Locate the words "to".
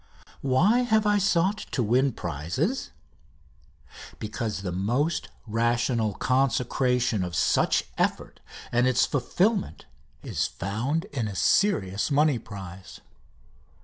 1.59-1.83